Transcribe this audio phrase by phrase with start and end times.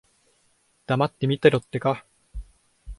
[0.87, 2.05] 黙って見てろってのか。